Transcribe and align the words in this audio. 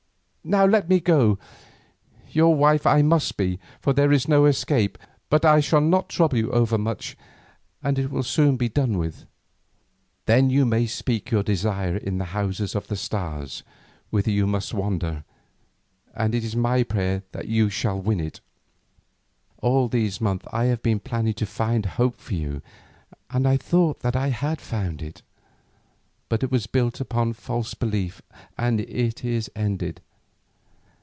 Now 0.43 0.65
let 0.65 0.89
me 0.89 0.99
go. 0.99 1.37
Your 2.31 2.55
wife 2.55 2.87
I 2.87 3.03
must 3.03 3.37
be, 3.37 3.59
for 3.79 3.93
there 3.93 4.11
is 4.11 4.27
no 4.27 4.45
escape, 4.47 4.97
but 5.29 5.45
I 5.45 5.59
shall 5.59 5.81
not 5.81 6.09
trouble 6.09 6.37
you 6.39 6.49
over 6.51 6.79
much, 6.79 7.15
and 7.83 7.99
it 7.99 8.09
will 8.09 8.23
soon 8.23 8.57
be 8.57 8.67
done 8.67 8.97
with. 8.97 9.25
Then 10.25 10.49
you 10.49 10.65
may 10.65 10.87
seek 10.87 11.29
your 11.29 11.43
desire 11.43 11.95
in 11.95 12.17
the 12.17 12.25
Houses 12.33 12.73
of 12.73 12.87
the 12.87 12.95
Stars 12.95 13.61
whither 14.09 14.31
you 14.31 14.47
must 14.47 14.73
wander, 14.73 15.25
and 16.15 16.33
it 16.33 16.43
is 16.43 16.55
my 16.55 16.81
prayer 16.81 17.21
that 17.33 17.47
you 17.47 17.69
shall 17.69 18.01
win 18.01 18.19
it. 18.19 18.39
All 19.59 19.87
these 19.87 20.19
months 20.19 20.47
I 20.51 20.63
have 20.65 20.81
been 20.81 20.99
planning 21.01 21.35
to 21.35 21.45
find 21.45 21.85
hope 21.85 22.15
for 22.19 22.33
you, 22.33 22.63
and 23.29 23.47
I 23.47 23.57
thought 23.57 23.99
that 23.99 24.15
I 24.15 24.29
had 24.29 24.59
found 24.59 25.03
it. 25.03 25.21
But 26.29 26.41
it 26.41 26.49
was 26.49 26.65
built 26.65 26.99
upon 26.99 27.29
a 27.29 27.33
false 27.35 27.75
belief, 27.75 28.23
and 28.57 28.79
it 28.79 29.23
is 29.23 29.49
ended. 29.55 30.01